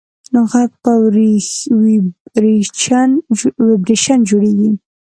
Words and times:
غږ 0.51 0.71
په 0.83 0.91
ویبرېشن 3.67 4.19
جوړېږي. 4.29 4.69